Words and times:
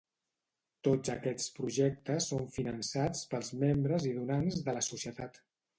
Tots 0.87 1.11
aquests 1.15 1.51
projectes 1.59 2.31
són 2.33 2.49
finançats 2.57 3.25
pels 3.35 3.55
membres 3.67 4.13
i 4.15 4.19
donants 4.21 4.63
de 4.69 4.81
la 4.81 4.89
Societat. 4.93 5.45